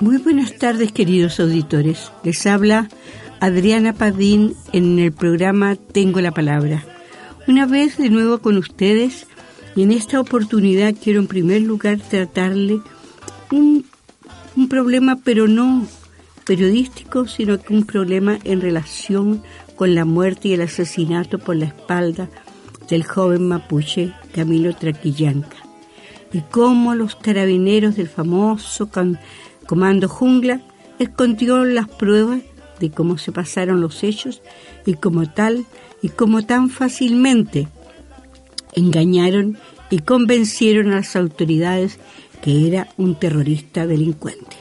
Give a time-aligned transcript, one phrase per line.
[0.00, 2.10] Muy buenas tardes, queridos auditores.
[2.24, 2.88] Les habla
[3.38, 6.82] Adriana Padín en el programa Tengo la Palabra.
[7.46, 9.26] Una vez de nuevo con ustedes
[9.76, 12.80] y en esta oportunidad quiero en primer lugar tratarle
[13.52, 13.84] un,
[14.56, 15.86] un problema, pero no
[16.50, 19.40] periodístico, sino que un problema en relación
[19.76, 22.28] con la muerte y el asesinato por la espalda
[22.88, 25.58] del joven mapuche Camilo Traquillanca
[26.32, 28.90] y cómo los carabineros del famoso
[29.64, 30.60] Comando Jungla
[30.98, 32.40] escondieron las pruebas
[32.80, 34.42] de cómo se pasaron los hechos
[34.84, 35.66] y como tal
[36.02, 37.68] y como tan fácilmente
[38.74, 39.56] engañaron
[39.88, 42.00] y convencieron a las autoridades
[42.42, 44.59] que era un terrorista delincuente.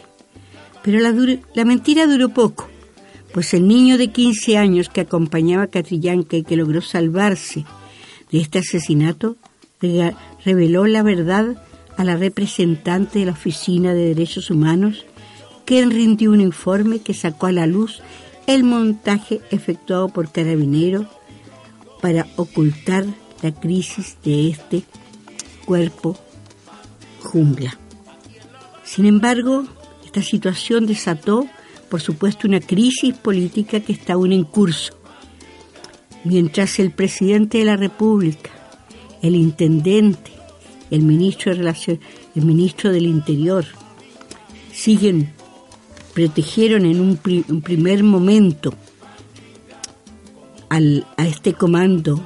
[0.90, 2.68] Pero la, la mentira duró poco,
[3.32, 7.64] pues el niño de 15 años que acompañaba a Catrillanca y que logró salvarse
[8.32, 9.38] de este asesinato
[10.44, 11.64] reveló la verdad
[11.96, 15.06] a la representante de la Oficina de Derechos Humanos,
[15.64, 18.02] quien rindió un informe que sacó a la luz
[18.48, 21.06] el montaje efectuado por Carabineros
[22.02, 23.06] para ocultar
[23.44, 24.82] la crisis de este
[25.68, 26.18] cuerpo
[27.22, 27.78] jungla.
[28.84, 29.68] Sin embargo,
[30.10, 31.46] esta situación desató,
[31.88, 34.94] por supuesto, una crisis política que está aún en curso.
[36.24, 38.50] Mientras el presidente de la República,
[39.22, 40.32] el intendente,
[40.90, 42.00] el ministro de Relación,
[42.36, 43.66] el ministro del Interior
[44.74, 45.32] siguen
[46.16, 48.74] protegieron en un, pri- un primer momento
[50.70, 52.20] al- a este comando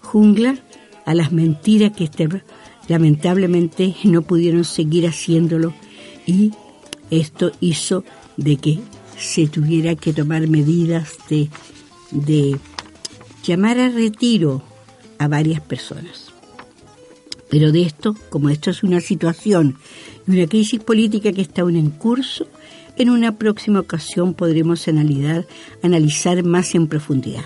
[0.00, 0.56] jungla,
[1.04, 2.42] a las mentiras que este-
[2.88, 5.74] lamentablemente no pudieron seguir haciéndolo
[6.26, 6.52] y
[7.10, 8.04] esto hizo
[8.36, 8.80] de que
[9.18, 11.48] se tuviera que tomar medidas de,
[12.10, 12.56] de
[13.44, 14.62] llamar a retiro
[15.18, 16.32] a varias personas.
[17.50, 19.78] Pero de esto, como esto es una situación
[20.26, 22.46] y una crisis política que está aún en curso,
[22.96, 25.46] en una próxima ocasión podremos analizar,
[25.82, 27.44] analizar más en profundidad.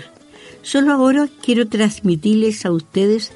[0.61, 3.31] Solo ahora quiero transmitirles a ustedes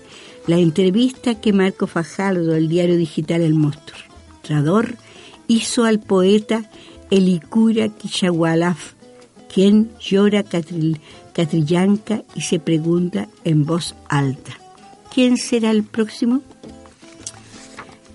[0.48, 4.96] la entrevista que Marco Fajardo del diario digital El Mostrador
[5.48, 6.70] hizo al poeta
[7.10, 8.94] Elicura Quishahualaf,
[9.54, 11.00] quien llora Catril-
[11.34, 14.60] Catrillanca y se pregunta en voz alta,
[15.14, 16.42] ¿quién será el próximo?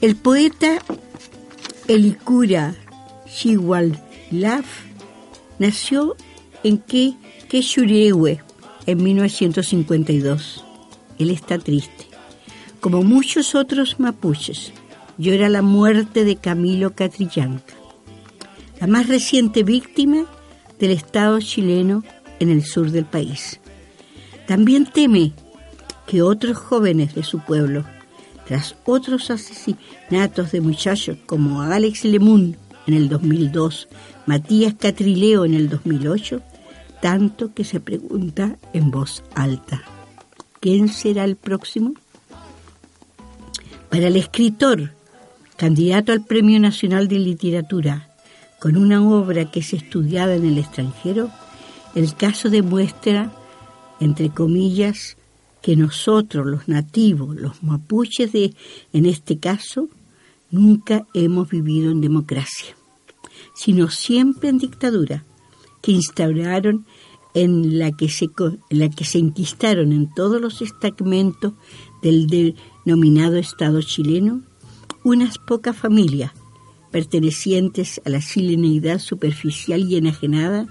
[0.00, 0.78] El poeta
[1.88, 2.75] Elicura
[3.32, 4.66] Chihualaf
[5.59, 6.16] nació
[6.64, 7.14] en Que-
[8.87, 10.64] en 1952.
[11.19, 12.06] Él está triste.
[12.81, 14.72] Como muchos otros mapuches,
[15.19, 17.75] llora la muerte de Camilo Catrillanca,
[18.81, 20.25] la más reciente víctima
[20.78, 22.03] del Estado chileno
[22.41, 23.61] en el sur del país.
[24.47, 25.33] También teme
[26.06, 27.84] que otros jóvenes de su pueblo,
[28.47, 32.56] tras otros asesinatos de muchachos como Alex Lemun
[32.87, 33.89] en el 2002,
[34.27, 36.43] Matías Catrileo en el 2008,
[37.00, 39.83] tanto que se pregunta en voz alta,
[40.61, 41.94] ¿quién será el próximo?
[43.89, 44.93] Para el escritor,
[45.57, 48.09] candidato al Premio Nacional de Literatura,
[48.61, 51.31] con una obra que es estudiada en el extranjero,
[51.95, 53.33] el caso demuestra,
[54.01, 55.17] entre comillas,
[55.61, 58.55] que nosotros, los nativos, los mapuches de,
[58.93, 59.89] en este caso,
[60.51, 62.77] nunca hemos vivido en democracia,
[63.55, 65.25] sino siempre en dictadura,
[65.81, 66.87] que instauraron
[67.35, 68.29] en la que se,
[68.71, 71.55] en la que se inquistaron en todos los estamentos
[72.03, 74.43] del denominado Estado chileno
[75.04, 76.32] unas pocas familias
[76.90, 80.66] pertenecientes a la chilenidad superficial y enajenada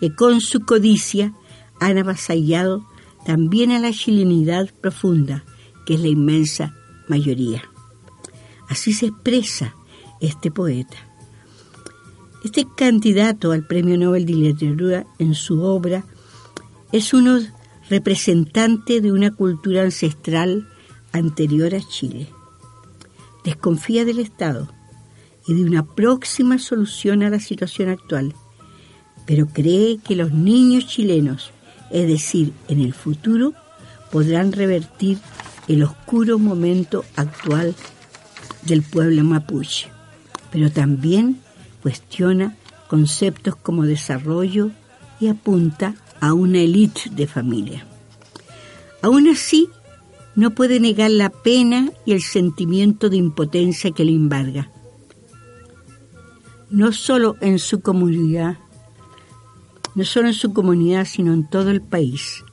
[0.00, 1.32] que con su codicia
[1.80, 2.86] han avasallado
[3.24, 5.44] también a la chilenidad profunda,
[5.86, 6.74] que es la inmensa
[7.08, 7.62] mayoría.
[8.68, 9.74] Así se expresa
[10.20, 10.96] este poeta.
[12.44, 16.04] Este candidato al Premio Nobel de Literatura en su obra
[16.90, 17.38] es uno
[17.88, 20.68] representante de una cultura ancestral
[21.12, 22.28] anterior a Chile.
[23.44, 24.68] Desconfía del Estado
[25.46, 28.34] y de una próxima solución a la situación actual.
[29.24, 31.52] pero cree que los niños chilenos,
[31.90, 33.54] es decir, en el futuro,
[34.10, 35.18] podrán revertir
[35.68, 37.74] el oscuro momento actual
[38.62, 39.88] del pueblo mapuche,
[40.50, 41.40] pero también
[41.82, 42.56] cuestiona
[42.88, 44.70] conceptos como desarrollo
[45.20, 47.86] y apunta a una élite de familia.
[49.02, 49.68] Aún así,
[50.34, 54.70] no puede negar la pena y el sentimiento de impotencia que le embarga.
[56.70, 58.58] No solo en su comunidad,
[59.94, 62.44] no solo en su comunidad, sino en todo el país,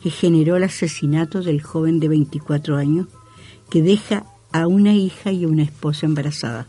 [0.00, 3.06] que generó el asesinato del joven de 24 años
[3.70, 6.66] que deja a una hija y a una esposa embarazada.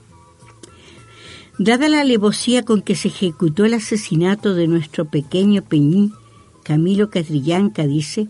[1.60, 6.12] Dada la alevosía con que se ejecutó el asesinato de nuestro pequeño Peñí,
[6.64, 8.28] Camilo Catrillanca dice,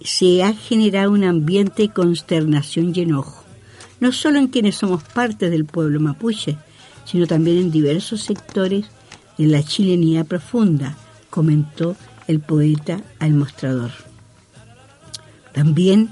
[0.00, 3.44] se ha generado un ambiente de consternación y enojo,
[3.98, 6.56] no solo en quienes somos parte del pueblo mapuche,
[7.04, 8.86] sino también en diversos sectores
[9.36, 10.96] de la chilenidad profunda,
[11.30, 11.96] comentó
[12.28, 13.90] el poeta al mostrador.
[15.52, 16.10] También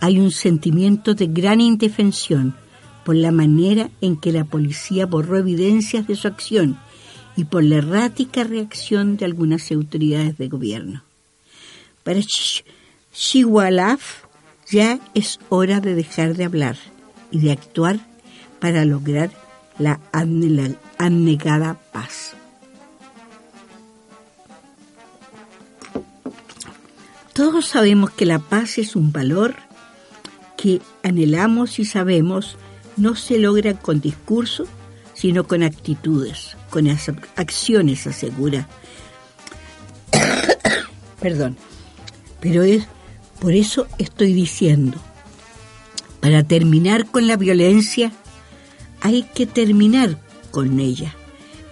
[0.00, 2.54] hay un sentimiento de gran indefensión
[3.04, 6.78] por la manera en que la policía borró evidencias de su acción
[7.36, 11.02] y por la errática reacción de algunas autoridades de gobierno.
[12.02, 12.18] Para
[13.12, 14.24] Chihualaf
[14.70, 16.76] ya es hora de dejar de hablar
[17.30, 17.98] y de actuar
[18.60, 19.30] para lograr
[19.78, 22.34] la abnegada paz.
[27.32, 29.56] Todos sabemos que la paz es un valor
[30.56, 32.56] que anhelamos y sabemos
[32.96, 34.68] no se logra con discursos,
[35.14, 36.86] sino con actitudes, con
[37.36, 38.68] acciones, asegura.
[41.20, 41.56] Perdón.
[42.40, 42.86] Pero es
[43.40, 44.98] por eso estoy diciendo,
[46.20, 48.12] para terminar con la violencia,
[49.00, 50.20] hay que terminar
[50.50, 51.14] con ella.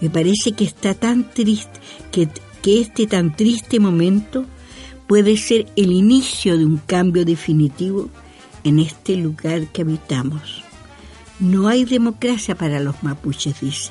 [0.01, 1.81] Me parece que está tan triste,
[2.11, 2.29] que,
[2.63, 4.47] que este tan triste momento
[5.07, 8.09] puede ser el inicio de un cambio definitivo
[8.65, 10.63] en este lugar que habitamos.
[11.41, 13.91] No hay democracia para los mapuches, dice.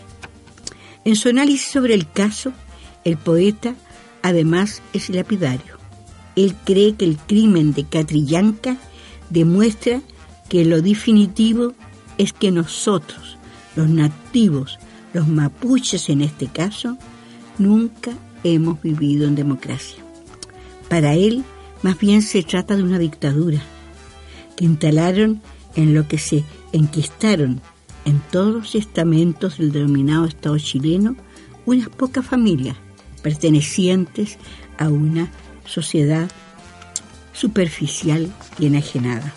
[1.05, 2.51] En su análisis sobre el caso,
[3.03, 3.75] el poeta
[4.21, 5.76] además es lapidario.
[6.37, 8.77] Él cree que el crimen de Catrillanca
[9.29, 10.01] demuestra
[10.47, 11.73] que lo definitivo
[12.17, 13.37] es que nosotros,
[13.75, 14.77] los nativos,
[15.13, 16.97] los mapuches en este caso,
[17.57, 18.11] nunca
[18.43, 20.03] hemos vivido en democracia.
[20.89, 21.43] Para él,
[21.81, 23.61] más bien se trata de una dictadura
[24.55, 25.41] que instalaron
[25.75, 27.61] en lo que se enquistaron
[28.05, 31.15] en todos los estamentos del denominado Estado chileno
[31.65, 32.77] unas pocas familias
[33.21, 34.37] pertenecientes
[34.77, 35.31] a una
[35.67, 36.29] sociedad
[37.33, 39.33] superficial y enajenada.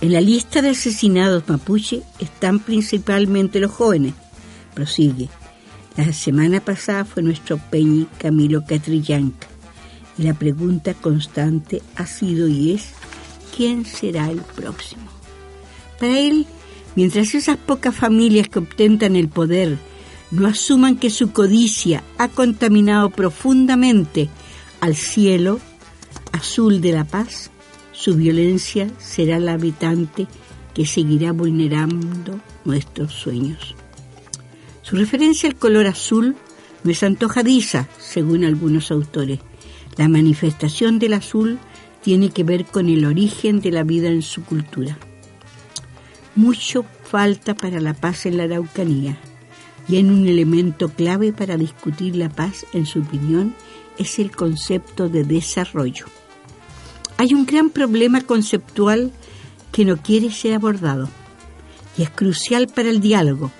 [0.00, 4.14] En la lista de asesinados mapuche están principalmente los jóvenes.
[4.74, 5.28] Prosigue.
[5.96, 9.46] La semana pasada fue nuestro Peñi Camilo Catrillanca.
[10.18, 12.90] Y la pregunta constante ha sido y es
[13.56, 15.04] quién será el próximo.
[15.98, 16.46] Para él,
[16.96, 19.78] mientras esas pocas familias que obtentan el poder
[20.30, 24.28] no asuman que su codicia ha contaminado profundamente
[24.84, 25.60] al cielo
[26.32, 27.50] azul de la paz,
[27.92, 30.26] su violencia será la habitante
[30.74, 33.74] que seguirá vulnerando nuestros sueños.
[34.82, 36.36] Su referencia al color azul
[36.82, 39.38] no es antojadiza, según algunos autores.
[39.96, 41.58] La manifestación del azul
[42.02, 44.98] tiene que ver con el origen de la vida en su cultura.
[46.34, 49.16] Mucho falta para la paz en la Araucanía
[49.88, 53.54] y en un elemento clave para discutir la paz, en su opinión,
[53.98, 56.06] es el concepto de desarrollo.
[57.16, 59.12] Hay un gran problema conceptual
[59.72, 61.08] que no quiere ser abordado
[61.96, 63.50] y es crucial para el diálogo,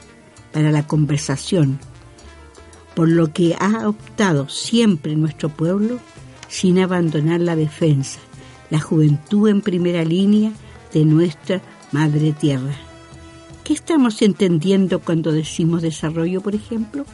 [0.53, 1.79] para la conversación,
[2.95, 5.99] por lo que ha optado siempre nuestro pueblo
[6.49, 8.21] sin abandonar la defensa,
[8.71, 10.53] la juventud en primera línea
[10.93, 11.62] de nuestra
[11.93, 12.75] madre tierra.
[13.64, 17.07] ¿Qué estamos entendiendo cuando decimos desarrollo, por ejemplo?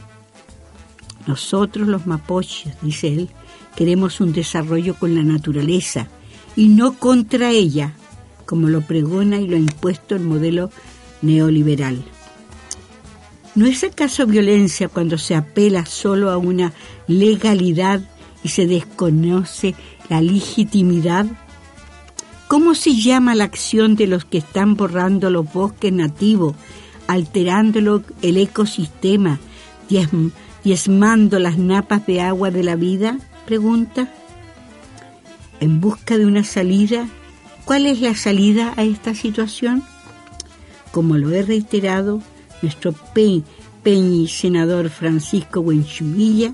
[1.27, 3.29] Nosotros los mapoches, dice él,
[3.75, 6.07] queremos un desarrollo con la naturaleza
[6.55, 7.93] y no contra ella,
[8.45, 10.71] como lo pregona y lo ha impuesto el modelo
[11.21, 12.03] neoliberal.
[13.53, 16.73] ¿No es acaso violencia cuando se apela solo a una
[17.07, 18.01] legalidad
[18.43, 19.75] y se desconoce
[20.09, 21.27] la legitimidad
[22.51, 26.53] ¿Cómo se llama la acción de los que están borrando los bosques nativos,
[27.07, 29.39] alterando el ecosistema,
[30.63, 33.17] diezmando las napas de agua de la vida?
[33.45, 34.13] Pregunta.
[35.59, 37.07] En busca de una salida,
[37.65, 39.83] ¿cuál es la salida a esta situación?
[40.91, 42.21] Como lo he reiterado,
[42.61, 42.93] nuestro
[43.83, 46.53] Peñi, senador Francisco Buenchumilla,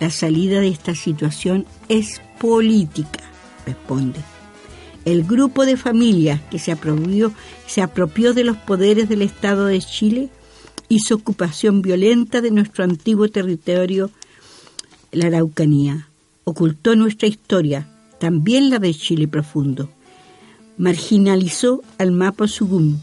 [0.00, 3.20] la salida de esta situación es política,
[3.66, 4.20] responde.
[5.04, 7.32] El grupo de familias que se apropió,
[7.66, 10.28] se apropió de los poderes del Estado de Chile
[10.94, 14.10] hizo ocupación violenta de nuestro antiguo territorio,
[15.10, 16.08] la Araucanía.
[16.44, 19.88] Ocultó nuestra historia, también la de Chile profundo.
[20.76, 22.98] Marginalizó al mapa Sugum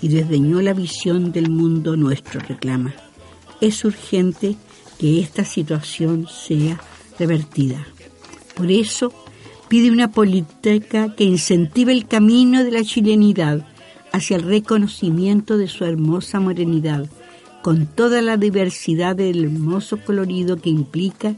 [0.00, 2.94] y desdeñó la visión del mundo nuestro, reclama.
[3.60, 4.56] Es urgente
[4.98, 6.80] que esta situación sea
[7.18, 7.84] revertida.
[8.54, 9.12] Por eso
[9.66, 13.66] pide una política que incentive el camino de la chilenidad
[14.12, 17.08] hacia el reconocimiento de su hermosa morenidad,
[17.62, 21.36] con toda la diversidad del hermoso colorido que implica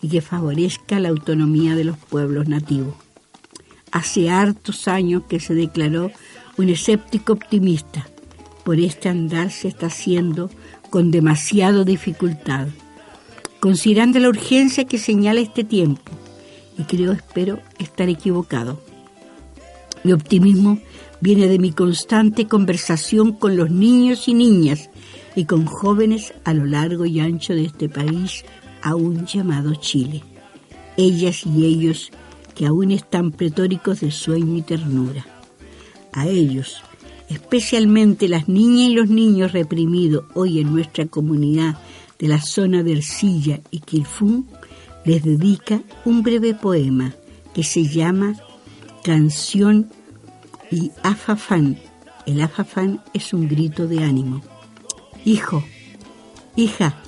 [0.00, 2.94] y que favorezca la autonomía de los pueblos nativos.
[3.92, 6.10] Hace hartos años que se declaró
[6.56, 8.06] un escéptico optimista.
[8.64, 10.50] Por este andar se está haciendo
[10.90, 12.68] con demasiada dificultad.
[13.60, 16.12] Considerando la urgencia que señala este tiempo,
[16.78, 18.80] y creo, espero, estar equivocado.
[20.04, 20.78] Mi optimismo
[21.26, 24.90] viene de mi constante conversación con los niños y niñas
[25.34, 28.44] y con jóvenes a lo largo y ancho de este país
[28.80, 30.22] aún llamado Chile.
[30.96, 32.12] Ellas y ellos
[32.54, 35.26] que aún están pretóricos de sueño y ternura.
[36.12, 36.80] A ellos,
[37.28, 41.76] especialmente las niñas y los niños reprimidos hoy en nuestra comunidad
[42.20, 44.46] de la zona de Ercilla y Quilfún,
[45.04, 47.16] les dedica un breve poema
[47.52, 48.36] que se llama
[49.02, 49.90] Canción
[50.70, 51.78] y Afafán.
[52.26, 54.42] El afafán es un grito de ánimo
[55.26, 55.62] hijo,
[56.54, 57.02] hija.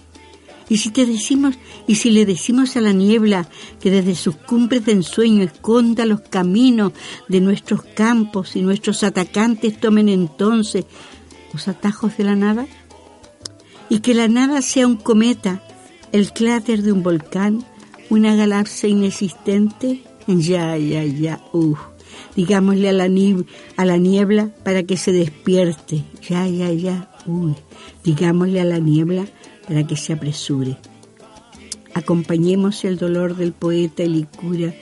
[0.69, 1.55] Y si te decimos,
[1.87, 3.49] y si le decimos a la niebla
[3.81, 6.93] que desde sus cumbres de ensueño esconda los caminos
[7.29, 10.85] de nuestros campos y nuestros atacantes tomen entonces
[11.55, 12.67] los atajos de la nada,
[13.89, 15.63] y que la nada sea un cometa,
[16.13, 17.65] el cráter de un volcán,
[18.11, 21.79] una galaxia inexistente, ya, ya, ya, uff.
[22.37, 23.09] Digámosle a la,
[23.77, 27.55] a la niebla para que se despierte, ya, ya, ya, uy
[28.09, 29.27] digámosle a la niebla
[29.67, 30.79] para que se apresure.
[31.95, 34.75] Acompañemos el dolor del poeta Elicura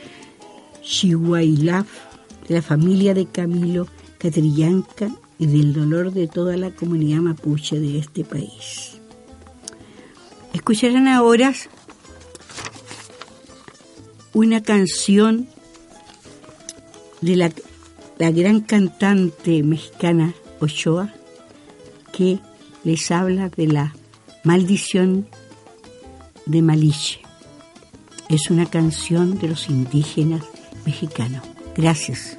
[0.82, 1.88] Chihuailaf,
[2.46, 3.88] de la familia de Camilo
[4.18, 9.00] Catrillanca y del dolor de toda la comunidad mapuche de este país.
[10.52, 11.52] Escucharán ahora
[14.32, 15.48] una canción
[17.26, 17.52] de la,
[18.18, 21.12] la gran cantante mexicana Ochoa
[22.12, 22.38] que
[22.84, 23.94] les habla de la
[24.44, 25.26] maldición
[26.46, 27.20] de Maliche.
[28.28, 30.44] Es una canción de los indígenas
[30.84, 31.42] mexicanos.
[31.76, 32.38] Gracias.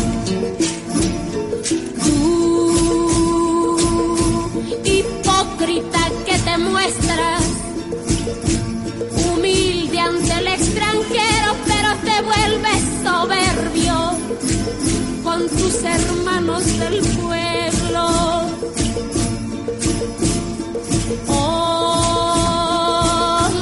[16.47, 18.07] Del pueblo.
[21.27, 22.29] Oh,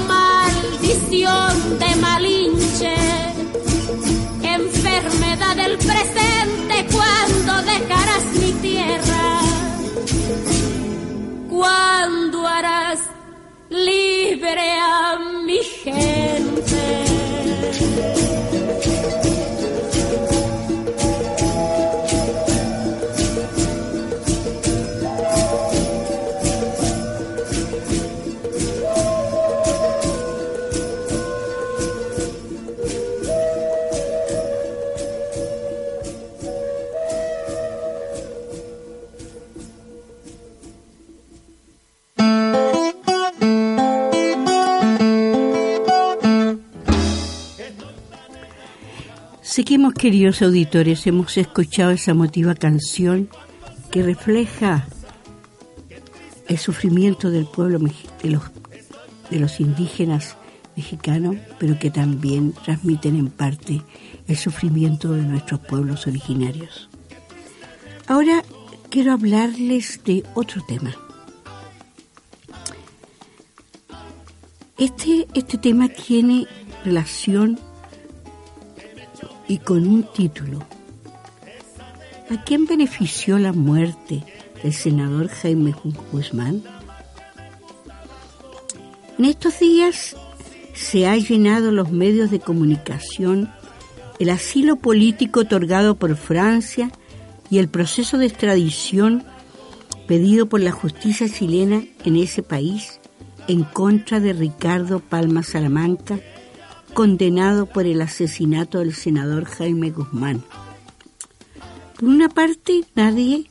[0.07, 2.95] maldición de Malinche,
[4.43, 9.41] enfermedad del presente, cuando dejarás mi tierra?
[11.49, 12.99] ¿Cuándo harás
[13.69, 16.99] libre a mi gente?
[49.59, 53.27] Seguimos, queridos auditores, hemos escuchado esa emotiva canción
[53.91, 54.87] que refleja
[56.47, 58.43] el sufrimiento del pueblo de los,
[59.29, 60.37] de los indígenas
[60.77, 63.81] mexicanos, pero que también transmiten en parte
[64.29, 66.89] el sufrimiento de nuestros pueblos originarios.
[68.07, 68.45] Ahora
[68.89, 70.95] quiero hablarles de otro tema.
[74.77, 76.47] Este, este tema tiene
[76.85, 77.59] relación
[79.49, 80.59] y con un título.
[82.29, 84.23] ¿A quién benefició la muerte
[84.63, 85.73] del senador Jaime
[86.11, 86.63] Guzmán?
[89.17, 90.15] En estos días
[90.73, 93.49] se ha llenado los medios de comunicación
[94.19, 96.91] el asilo político otorgado por Francia
[97.49, 99.23] y el proceso de extradición
[100.07, 102.99] pedido por la justicia chilena en ese país
[103.47, 106.19] en contra de Ricardo Palma Salamanca,
[106.93, 110.43] condenado por el asesinato del senador Jaime Guzmán.
[111.99, 113.49] Por una parte, nadie,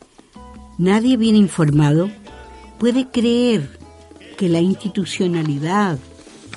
[0.79, 2.11] nadie bien informado
[2.79, 3.79] puede creer
[4.37, 5.99] que la institucionalidad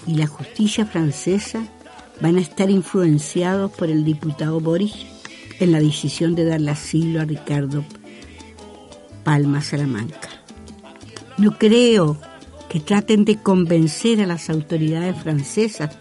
[0.08, 1.63] y la justicia francesa
[2.22, 4.94] van a estar influenciados por el diputado Boris
[5.60, 7.84] en la decisión de darle asilo a Ricardo
[9.24, 10.30] Palma Salamanca.
[11.38, 12.17] No creo
[12.70, 15.98] que traten de convencer a las autoridades francesas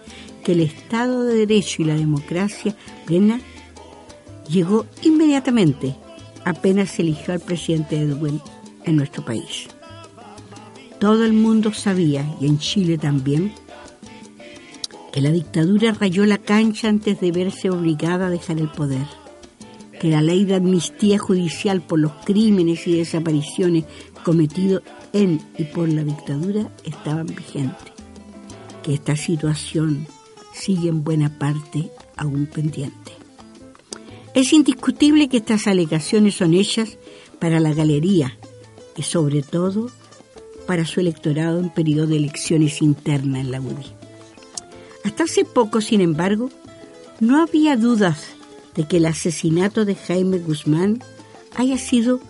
[0.52, 2.74] el Estado de Derecho y la democracia
[3.06, 3.40] plena
[4.48, 5.96] llegó inmediatamente
[6.44, 8.40] apenas se eligió al presidente Edwin
[8.84, 9.68] en nuestro país.
[10.98, 13.52] Todo el mundo sabía, y en Chile también,
[15.12, 19.06] que la dictadura rayó la cancha antes de verse obligada a dejar el poder,
[19.98, 23.84] que la ley de amnistía judicial por los crímenes y desapariciones
[24.24, 24.82] cometidos
[25.12, 27.92] en y por la dictadura estaban vigentes,
[28.82, 30.06] que esta situación
[30.52, 33.12] sigue en buena parte aún pendiente.
[34.34, 36.98] Es indiscutible que estas alegaciones son hechas
[37.38, 38.38] para la galería
[38.96, 39.90] y sobre todo
[40.66, 43.86] para su electorado en periodo de elecciones internas en la UDI.
[45.04, 46.50] Hasta hace poco, sin embargo,
[47.18, 48.28] no había dudas
[48.74, 51.02] de que el asesinato de Jaime Guzmán
[51.56, 52.20] haya sido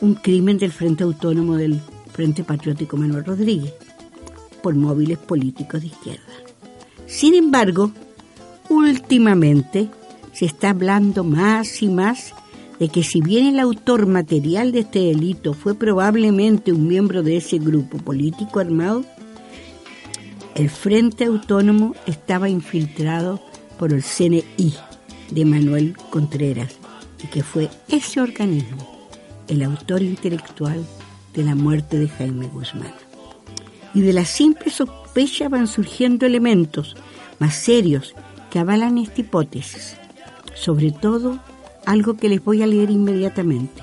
[0.00, 1.80] un crimen del Frente Autónomo del
[2.12, 3.72] Frente Patriótico Manuel Rodríguez
[4.62, 6.47] por móviles políticos de izquierda.
[7.08, 7.90] Sin embargo,
[8.68, 9.88] últimamente
[10.32, 12.34] se está hablando más y más
[12.78, 17.38] de que si bien el autor material de este delito fue probablemente un miembro de
[17.38, 19.04] ese grupo político armado,
[20.54, 23.40] el Frente Autónomo estaba infiltrado
[23.78, 24.74] por el CNI
[25.30, 26.74] de Manuel Contreras
[27.24, 29.08] y que fue ese organismo
[29.48, 30.84] el autor intelectual
[31.32, 32.92] de la muerte de Jaime Guzmán.
[33.94, 35.07] Y de la simple sospecha
[35.50, 36.96] van surgiendo elementos
[37.40, 38.14] más serios
[38.50, 39.96] que avalan esta hipótesis.
[40.54, 41.40] Sobre todo,
[41.86, 43.82] algo que les voy a leer inmediatamente.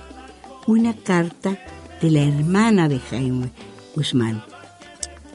[0.65, 1.57] Una carta
[2.01, 3.49] de la hermana de Jaime
[3.95, 4.43] Guzmán.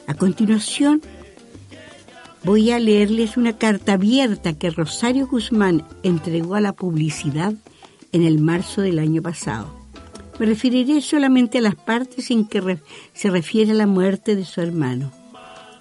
[0.06, 1.02] A continuación,
[2.44, 7.52] voy a leerles una carta abierta que Rosario Guzmán entregó a la publicidad
[8.12, 9.68] en el marzo del año pasado.
[10.38, 12.78] Me referiré solamente a las partes en que
[13.12, 15.19] se refiere a la muerte de su hermano.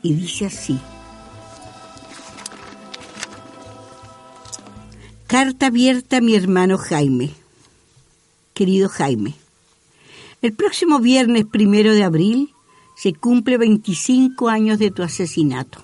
[0.02, 0.80] Y dice así.
[5.28, 7.32] Carta abierta a mi hermano Jaime.
[8.54, 9.36] Querido Jaime,
[10.42, 12.54] el próximo viernes primero de abril
[12.96, 15.84] se cumple 25 años de tu asesinato.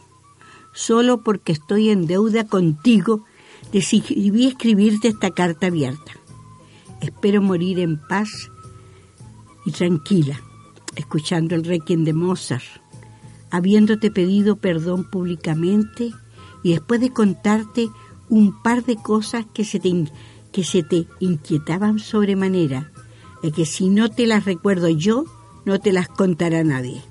[0.74, 3.24] Solo porque estoy en deuda contigo
[3.72, 6.14] decidí escribirte esta carta abierta.
[7.02, 8.50] Espero morir en paz
[9.66, 10.42] y tranquila,
[10.96, 12.64] escuchando el requiem de Mozart,
[13.56, 16.12] habiéndote pedido perdón públicamente
[16.64, 17.90] y después de contarte
[18.30, 20.12] un par de cosas que se te,
[20.52, 22.92] que se te inquietaban sobremanera,
[23.44, 25.26] y que si no te las recuerdo yo,
[25.66, 27.02] no te las contará nadie.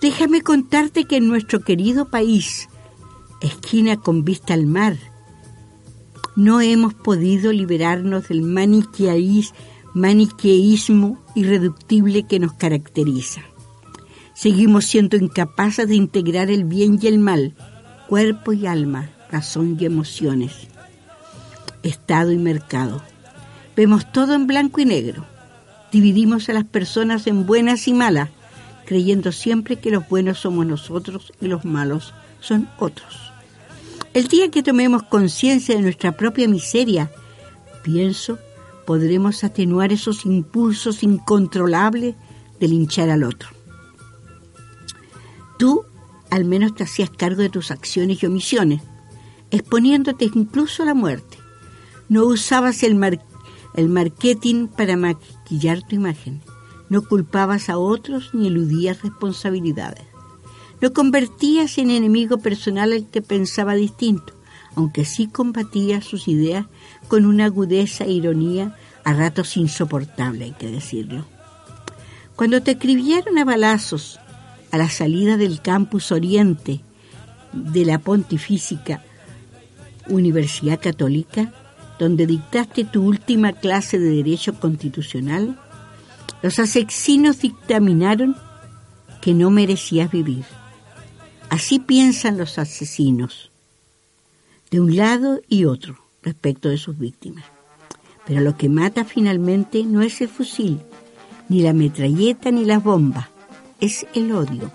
[0.00, 2.68] Déjame contarte que en nuestro querido país,
[3.40, 4.96] esquina con vista al mar,
[6.34, 9.54] no hemos podido liberarnos del maniqueísmo
[9.94, 13.42] maniqueísmo irreductible que nos caracteriza.
[14.34, 17.54] Seguimos siendo incapaces de integrar el bien y el mal,
[18.08, 20.52] cuerpo y alma, razón y emociones,
[21.82, 23.02] Estado y mercado.
[23.74, 25.26] Vemos todo en blanco y negro.
[25.90, 28.30] Dividimos a las personas en buenas y malas,
[28.86, 33.32] creyendo siempre que los buenos somos nosotros y los malos son otros.
[34.14, 37.10] El día que tomemos conciencia de nuestra propia miseria,
[37.82, 38.38] pienso
[38.84, 42.14] podremos atenuar esos impulsos incontrolables
[42.60, 43.48] de linchar al otro.
[45.58, 45.84] Tú
[46.32, 48.80] al menos te hacías cargo de tus acciones y omisiones,
[49.50, 51.36] exponiéndote incluso a la muerte.
[52.08, 52.98] No usabas el,
[53.74, 56.40] el marketing para maquillar tu imagen.
[56.88, 60.04] No culpabas a otros ni eludías responsabilidades.
[60.80, 64.32] No convertías en enemigo personal al que pensaba distinto,
[64.74, 66.64] aunque sí combatías sus ideas
[67.08, 71.26] con una agudeza e ironía a ratos insoportable, hay que decirlo.
[72.36, 74.18] Cuando te escribieron a balazos
[74.72, 76.80] a la salida del campus oriente
[77.52, 79.04] de la Pontifísica
[80.08, 81.52] Universidad Católica,
[81.98, 85.58] donde dictaste tu última clase de Derecho Constitucional,
[86.42, 88.34] los asesinos dictaminaron
[89.20, 90.44] que no merecías vivir.
[91.50, 93.50] Así piensan los asesinos,
[94.70, 97.44] de un lado y otro respecto de sus víctimas.
[98.26, 100.80] Pero lo que mata finalmente no es el fusil,
[101.50, 103.28] ni la metralleta, ni las bombas,
[103.82, 104.70] es el odio.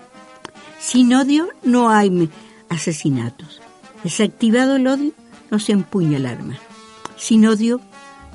[0.78, 2.30] Sin odio no hay
[2.68, 3.60] asesinatos.
[4.04, 5.12] Desactivado el odio,
[5.50, 6.58] no se empuña el arma.
[7.16, 7.80] Sin odio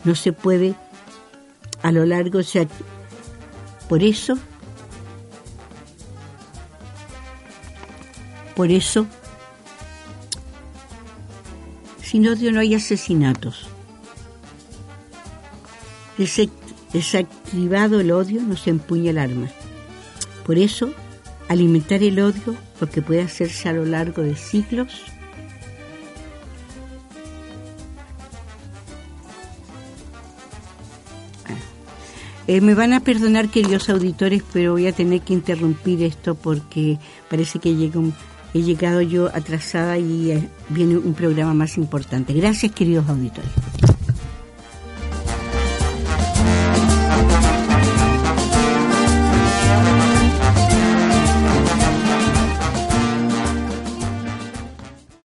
[0.04, 0.76] no se puede
[1.84, 2.68] a lo largo de...
[3.88, 4.38] Por eso,
[8.56, 9.06] por eso
[12.02, 13.68] sin odio no hay asesinatos.
[16.92, 19.50] Desactivado el odio nos empuña el arma.
[20.46, 20.94] Por eso,
[21.48, 25.04] alimentar el odio, lo que puede hacerse a lo largo de siglos,
[32.46, 37.00] Eh, me van a perdonar, queridos auditores, pero voy a tener que interrumpir esto porque
[37.30, 38.14] parece que llega un,
[38.54, 42.34] he llegado yo atrasada y eh, viene un programa más importante.
[42.34, 43.50] Gracias, queridos auditores.